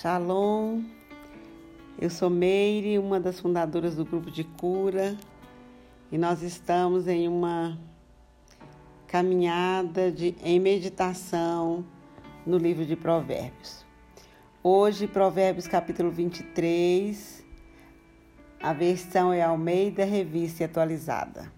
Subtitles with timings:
[0.00, 0.82] Shalom,
[2.00, 5.14] eu sou Meire, uma das fundadoras do grupo de cura,
[6.10, 7.78] e nós estamos em uma
[9.06, 11.84] caminhada de, em meditação
[12.46, 13.84] no livro de Provérbios.
[14.62, 17.44] Hoje, Provérbios capítulo 23,
[18.62, 21.52] a versão é Almeida Revista Atualizada.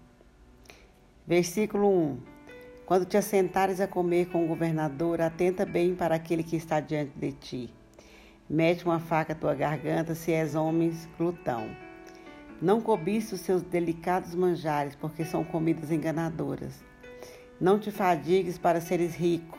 [1.25, 2.17] Versículo 1:
[2.85, 7.17] Quando te assentares a comer com o governador, atenta bem para aquele que está diante
[7.17, 7.73] de ti
[8.49, 11.69] Mete uma faca à tua garganta, se és homem glutão.
[12.61, 16.83] Não cobice os seus delicados manjares, porque são comidas enganadoras.
[17.59, 19.57] Não te fadigues para seres rico.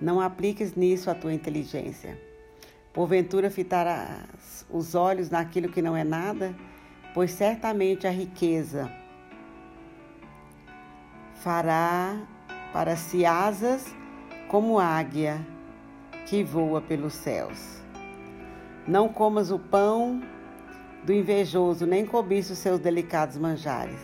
[0.00, 2.20] Não apliques nisso a tua inteligência.
[2.92, 6.54] Porventura fitarás os olhos naquilo que não é nada,
[7.14, 8.90] pois certamente a riqueza
[11.34, 12.20] fará
[12.72, 13.84] para si asas
[14.48, 15.44] como águia
[16.26, 17.77] que voa pelos céus.
[18.88, 20.22] Não comas o pão
[21.04, 24.00] do invejoso, nem cobiça os seus delicados manjares.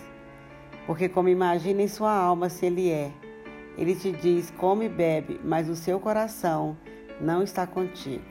[0.87, 3.11] Porque como imagina em sua alma se ele é,
[3.79, 6.77] ele te diz, come e bebe, mas o seu coração
[7.19, 8.27] não está contigo.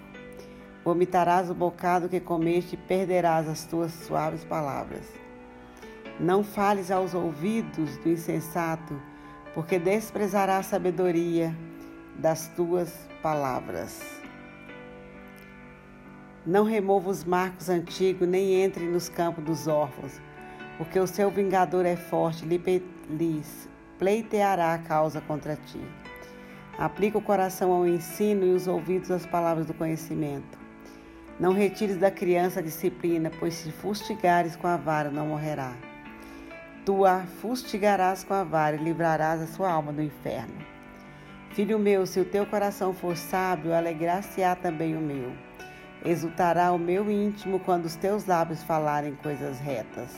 [0.86, 5.12] Vomitarás o bocado que comeste e perderás as tuas suaves palavras.
[6.20, 9.02] Não fales aos ouvidos do insensato,
[9.56, 11.52] porque desprezará a sabedoria
[12.16, 14.23] das tuas palavras.
[16.46, 20.20] Não remova os marcos antigos, nem entre nos campos dos órfãos,
[20.78, 25.80] porque o seu vingador é forte, lhes pleiteará a causa contra ti.
[26.78, 30.58] Aplica o coração ao ensino e os ouvidos às palavras do conhecimento.
[31.40, 35.74] Não retires da criança a disciplina, pois se fustigares com a vara, não morrerá.
[36.86, 40.58] Tu a fustigarás com a vara e livrarás a sua alma do inferno.
[41.52, 45.32] Filho meu, se o teu coração for sábio, alegrar-se-á também o meu.
[46.06, 50.12] Exultará o meu íntimo quando os teus lábios falarem coisas retas.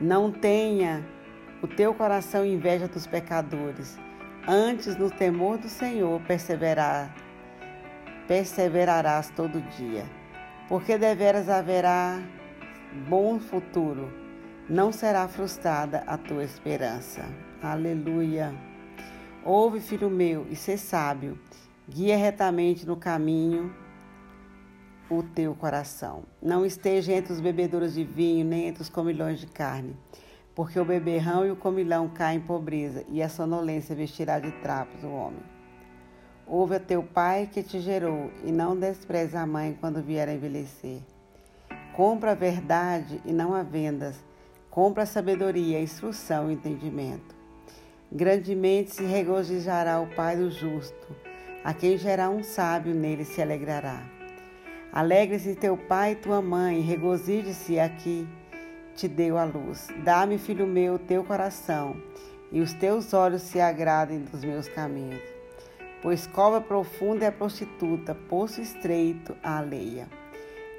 [0.00, 1.04] Não tenha
[1.60, 3.98] o teu coração inveja dos pecadores,
[4.46, 7.12] antes no temor do Senhor perseverar,
[8.28, 10.04] perseverarás todo dia,
[10.68, 12.22] porque deveras haverá
[13.08, 14.12] bom futuro,
[14.68, 17.24] não será frustrada a tua esperança.
[17.60, 18.54] Aleluia.
[19.44, 21.36] Ouve, filho meu, e sê sábio
[21.92, 23.74] Guia retamente no caminho
[25.10, 26.22] o teu coração.
[26.40, 29.96] Não esteja entre os bebedouros de vinho, nem entre os comilões de carne,
[30.54, 35.02] porque o beberrão e o comilão caem em pobreza, e a sonolência vestirá de trapos
[35.02, 35.42] o homem.
[36.46, 40.32] Ouve a teu pai que te gerou, e não despreze a mãe quando vier a
[40.32, 41.00] envelhecer.
[41.96, 44.14] Compra a verdade e não a vendas.
[44.70, 47.34] Compra a sabedoria, a instrução e o entendimento.
[48.12, 51.29] Grandemente se regozijará o pai do justo
[51.62, 54.02] a quem gerar um sábio nele se alegrará.
[54.92, 58.26] Alegre-se teu pai e tua mãe, regozije-se a que
[58.96, 59.88] te deu a luz.
[60.02, 61.96] Dá-me, filho meu, teu coração,
[62.50, 65.22] e os teus olhos se agradem dos meus caminhos.
[66.02, 70.08] Pois cova profunda é a prostituta, poço estreito a alheia.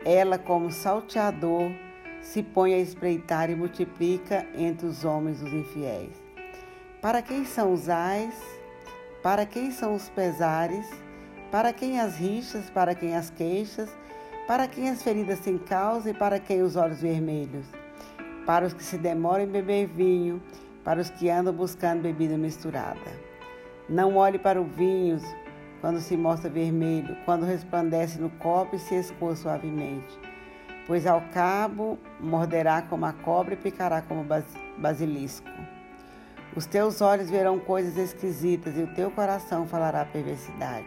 [0.04, 1.72] Ela, como salteador,
[2.22, 6.12] se põe a espreitar e multiplica entre os homens os infiéis.
[7.02, 8.61] Para quem são os ais?
[9.24, 10.90] Para quem são os pesares?
[11.52, 12.72] Para quem as rixas?
[12.72, 13.88] Para quem as queixas?
[14.48, 17.68] Para quem as feridas sem causa e para quem os olhos vermelhos?
[18.48, 20.42] Para os que se demoram em beber vinho,
[20.84, 23.00] para os que andam buscando bebida misturada.
[23.88, 25.20] Não olhe para o vinho
[25.82, 30.20] quando se mostra vermelho, quando resplandece no copo e se escoa suavemente,
[30.88, 34.26] pois ao cabo morderá como a cobra e picará como
[34.80, 35.48] basilisco.
[36.54, 40.86] Os teus olhos verão coisas esquisitas e o teu coração falará perversidade.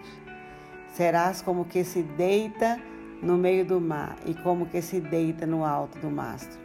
[0.93, 2.79] Serás como que se deita
[3.23, 6.61] no meio do mar e como que se deita no alto do mastro.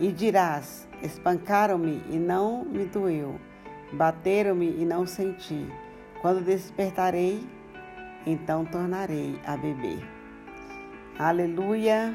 [0.00, 3.38] E dirás: Espancaram-me e não me doeu,
[3.92, 5.68] bateram-me e não senti.
[6.20, 7.46] Quando despertarei,
[8.26, 10.02] então tornarei a beber.
[11.16, 12.12] Aleluia!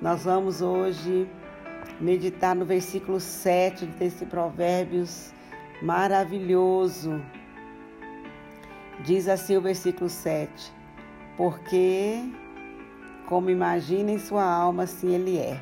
[0.00, 1.28] Nós vamos hoje
[2.00, 5.34] meditar no versículo 7 desse Provérbios
[5.82, 7.22] maravilhoso.
[9.04, 10.72] Diz assim o versículo 7:
[11.36, 12.22] Porque,
[13.28, 15.60] como imagina em sua alma, assim ele é.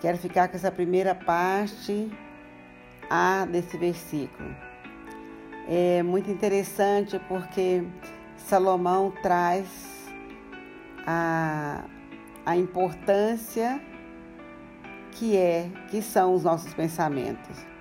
[0.00, 2.10] Quero ficar com essa primeira parte
[3.08, 4.54] A desse versículo.
[5.68, 7.84] É muito interessante porque
[8.36, 9.66] Salomão traz
[11.06, 11.84] a,
[12.44, 13.80] a importância
[15.12, 17.71] que é que são os nossos pensamentos.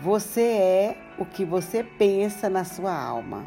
[0.00, 3.46] Você é o que você pensa na sua alma.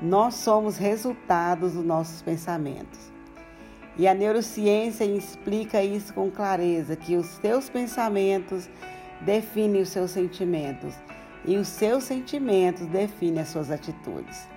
[0.00, 3.12] Nós somos resultados dos nossos pensamentos.
[3.96, 8.70] E a neurociência explica isso com clareza, que os seus pensamentos
[9.22, 10.94] definem os seus sentimentos
[11.44, 14.48] e os seus sentimentos definem as suas atitudes.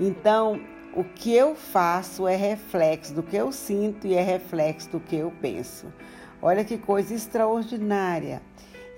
[0.00, 0.58] Então,
[0.94, 5.16] o que eu faço é reflexo do que eu sinto e é reflexo do que
[5.16, 5.92] eu penso.
[6.40, 8.40] Olha que coisa extraordinária.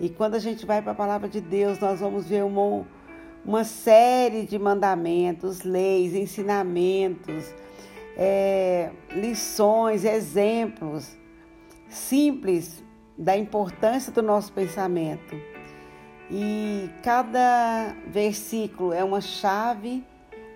[0.01, 2.87] E quando a gente vai para a palavra de Deus, nós vamos ver uma,
[3.45, 7.55] uma série de mandamentos, leis, ensinamentos,
[8.17, 11.21] é, lições, exemplos
[11.91, 12.83] simples
[13.19, 15.37] da importância do nosso pensamento.
[16.31, 20.03] E cada versículo é uma chave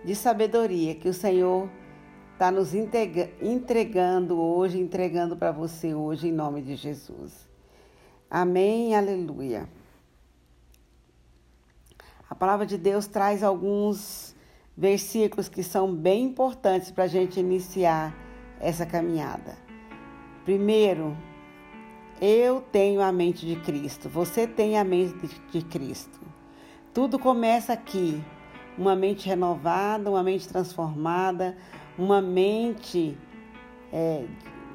[0.05, 1.69] de sabedoria que o Senhor
[2.33, 7.54] está nos entregando hoje, entregando para você hoje, em nome de Jesus.
[8.31, 9.69] Amém, aleluia.
[12.29, 14.35] A palavra de Deus traz alguns
[14.77, 18.15] versículos que são bem importantes para a gente iniciar
[18.61, 19.57] essa caminhada.
[20.45, 21.17] Primeiro,
[22.21, 26.21] eu tenho a mente de Cristo, você tem a mente de Cristo.
[26.93, 28.23] Tudo começa aqui.
[28.77, 31.57] Uma mente renovada, uma mente transformada,
[31.97, 33.17] uma mente
[33.93, 34.25] é,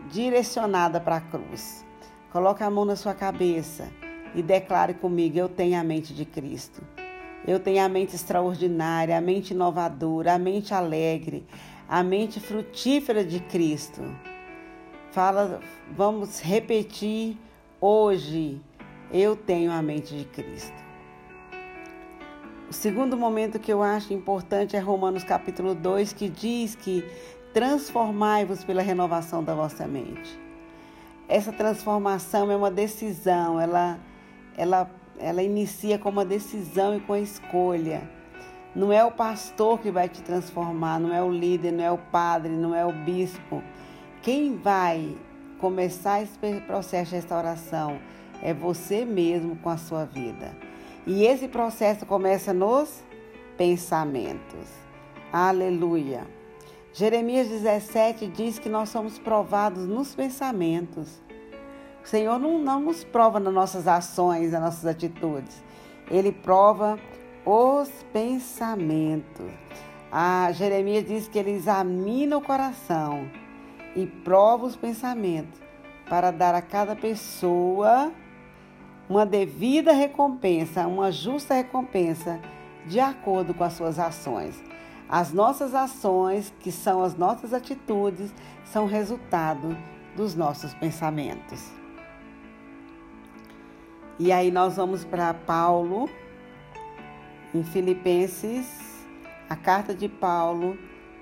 [0.10, 1.86] direcionada para a cruz.
[2.32, 3.90] Coloque a mão na sua cabeça
[4.36, 6.82] e declare comigo: Eu tenho a mente de Cristo.
[7.48, 11.46] Eu tenho a mente extraordinária, a mente inovadora, a mente alegre,
[11.88, 14.02] a mente frutífera de Cristo.
[15.12, 15.60] Fala,
[15.92, 17.36] vamos repetir
[17.82, 18.62] hoje.
[19.12, 20.90] Eu tenho a mente de Cristo.
[22.70, 27.04] O segundo momento que eu acho importante é Romanos capítulo 2, que diz que
[27.52, 30.49] transformai-vos pela renovação da vossa mente.
[31.30, 33.98] Essa transformação é uma decisão, ela,
[34.58, 38.02] ela, ela inicia com uma decisão e com a escolha.
[38.76, 41.98] Não é o pastor que vai te transformar, não é o líder, não é o
[41.98, 43.64] padre, não é o bispo
[44.22, 45.16] quem vai
[45.60, 46.38] começar esse
[46.68, 48.00] processo de restauração
[48.42, 50.56] é você mesmo com a sua vida.
[51.08, 53.02] E esse processo começa nos
[53.58, 54.70] pensamentos.
[55.32, 56.39] Aleluia.
[56.92, 61.22] Jeremias 17 diz que nós somos provados nos pensamentos.
[62.04, 65.64] O Senhor não, não nos prova nas nossas ações, nas nossas atitudes.
[66.10, 66.98] Ele prova
[67.46, 69.52] os pensamentos.
[70.12, 73.30] Ah, Jeremias diz que ele examina o coração
[73.96, 75.62] e prova os pensamentos,
[76.10, 78.12] para dar a cada pessoa
[79.08, 82.40] uma devida recompensa, uma justa recompensa,
[82.88, 84.69] de acordo com as suas ações.
[85.10, 88.32] As nossas ações, que são as nossas atitudes,
[88.64, 89.76] são resultado
[90.16, 91.72] dos nossos pensamentos.
[94.20, 96.08] E aí nós vamos para Paulo,
[97.56, 98.68] em Filipenses,
[99.50, 100.78] a carta de Paulo.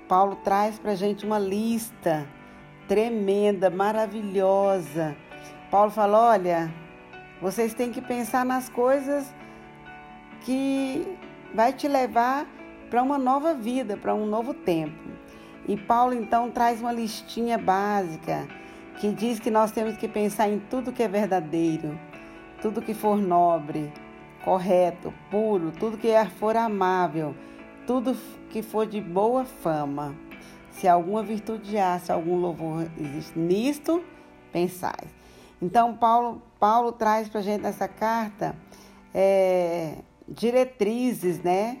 [0.06, 2.28] Paulo traz para a gente uma lista
[2.86, 5.16] tremenda, maravilhosa.
[5.70, 6.70] Paulo fala: olha,
[7.40, 9.32] vocês têm que pensar nas coisas
[10.42, 11.16] que
[11.54, 12.46] vai te levar
[12.88, 15.08] para uma nova vida, para um novo tempo.
[15.66, 18.46] E Paulo então traz uma listinha básica
[19.00, 21.98] que diz que nós temos que pensar em tudo que é verdadeiro,
[22.60, 23.92] tudo que for nobre,
[24.44, 26.08] correto, puro, tudo que
[26.38, 27.34] for amável,
[27.86, 28.16] tudo
[28.50, 30.14] que for de boa fama
[30.78, 34.02] se alguma virtude há, se algum louvor existe nisto,
[34.52, 35.08] pensais.
[35.60, 38.54] Então, Paulo, Paulo traz para a gente nessa carta
[39.12, 39.96] é,
[40.28, 41.78] diretrizes, né?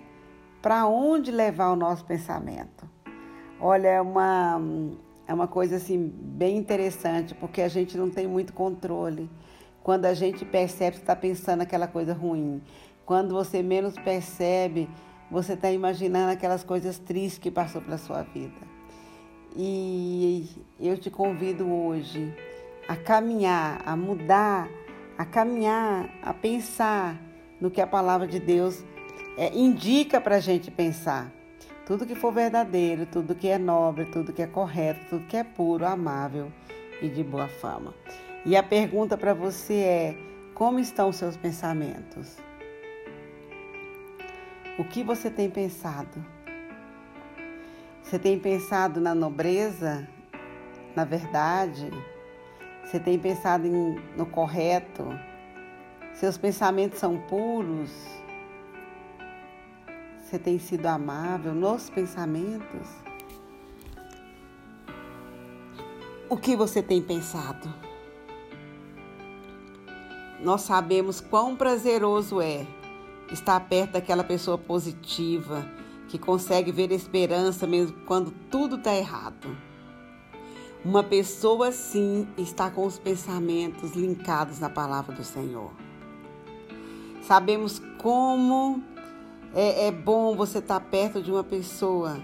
[0.60, 2.88] Para onde levar o nosso pensamento.
[3.60, 4.60] Olha, é uma,
[5.26, 9.30] é uma coisa assim bem interessante, porque a gente não tem muito controle.
[9.82, 12.62] Quando a gente percebe que está pensando aquela coisa ruim,
[13.04, 14.88] quando você menos percebe,
[15.30, 18.78] você está imaginando aquelas coisas tristes que passou pela sua vida.
[19.56, 20.48] E
[20.78, 22.34] eu te convido hoje
[22.86, 24.68] a caminhar, a mudar,
[25.16, 27.20] a caminhar, a pensar
[27.60, 28.84] no que a palavra de Deus
[29.38, 31.30] é, indica para a gente pensar.
[31.86, 35.44] Tudo que for verdadeiro, tudo que é nobre, tudo que é correto, tudo que é
[35.44, 36.52] puro, amável
[37.00, 37.94] e de boa fama.
[38.44, 40.18] E a pergunta para você é:
[40.54, 42.36] como estão os seus pensamentos?
[44.76, 46.24] O que você tem pensado?
[48.02, 50.06] Você tem pensado na nobreza,
[50.96, 51.90] na verdade?
[52.84, 55.06] Você tem pensado em, no correto?
[56.14, 57.90] Seus pensamentos são puros?
[60.28, 62.86] Você tem sido amável nos pensamentos?
[66.28, 67.72] O que você tem pensado?
[70.42, 72.66] Nós sabemos quão prazeroso é
[73.32, 75.66] estar perto daquela pessoa positiva
[76.08, 79.56] que consegue ver esperança mesmo quando tudo está errado.
[80.84, 85.72] Uma pessoa assim está com os pensamentos linkados na palavra do Senhor.
[87.22, 88.82] Sabemos como
[89.54, 92.22] é, é bom você estar tá perto de uma pessoa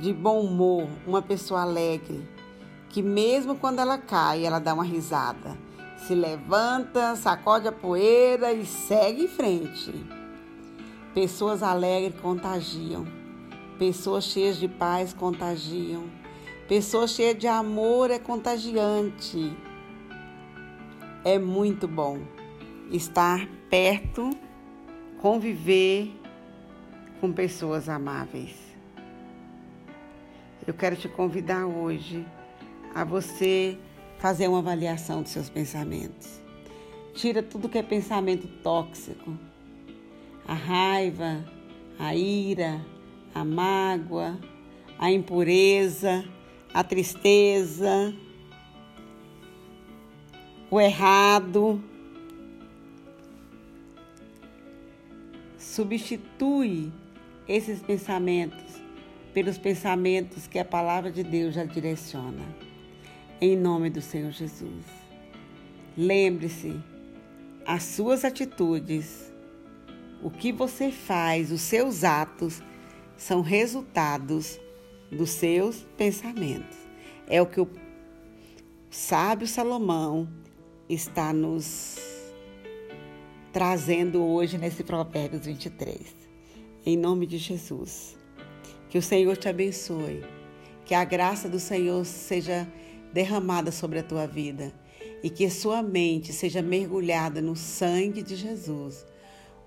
[0.00, 2.26] de bom humor, uma pessoa alegre,
[2.88, 5.58] que mesmo quando ela cai, ela dá uma risada,
[5.96, 9.92] se levanta, sacode a poeira e segue em frente.
[11.14, 13.06] Pessoas alegres contagiam,
[13.78, 16.04] pessoas cheias de paz contagiam,
[16.68, 19.52] pessoas cheias de amor é contagiante.
[21.22, 22.18] É muito bom
[22.90, 24.30] estar perto,
[25.20, 26.19] conviver
[27.20, 28.56] com pessoas amáveis.
[30.66, 32.26] Eu quero te convidar hoje
[32.94, 33.78] a você
[34.18, 36.40] fazer uma avaliação dos seus pensamentos.
[37.14, 39.36] Tira tudo que é pensamento tóxico.
[40.46, 41.44] A raiva,
[41.98, 42.84] a ira,
[43.34, 44.38] a mágoa,
[44.98, 46.24] a impureza,
[46.72, 48.14] a tristeza,
[50.70, 51.82] o errado.
[55.58, 56.92] Substitui
[57.50, 58.80] esses pensamentos
[59.34, 62.44] pelos pensamentos que a palavra de Deus já direciona
[63.40, 64.84] em nome do Senhor Jesus.
[65.96, 66.80] Lembre-se,
[67.66, 69.32] as suas atitudes,
[70.22, 72.62] o que você faz, os seus atos,
[73.16, 74.60] são resultados
[75.10, 76.78] dos seus pensamentos.
[77.26, 77.68] É o que o
[78.88, 80.28] sábio Salomão
[80.88, 81.98] está nos
[83.52, 86.29] trazendo hoje nesse Provérbios 23.
[86.84, 88.16] Em nome de Jesus.
[88.88, 90.24] Que o Senhor te abençoe.
[90.86, 92.66] Que a graça do Senhor seja
[93.12, 94.72] derramada sobre a tua vida
[95.22, 99.04] e que sua mente seja mergulhada no sangue de Jesus.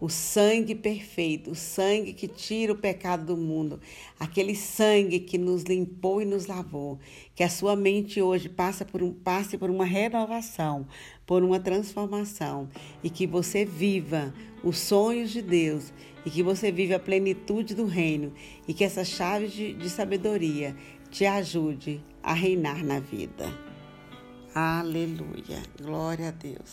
[0.01, 3.79] O sangue perfeito, o sangue que tira o pecado do mundo,
[4.19, 6.99] aquele sangue que nos limpou e nos lavou.
[7.35, 10.87] Que a sua mente hoje passe por, um, passe por uma renovação,
[11.25, 12.67] por uma transformação
[13.03, 15.93] e que você viva os sonhos de Deus
[16.25, 18.33] e que você viva a plenitude do reino
[18.67, 20.75] e que essa chave de, de sabedoria
[21.09, 23.45] te ajude a reinar na vida.
[24.55, 25.61] Aleluia.
[25.81, 26.71] Glória a Deus.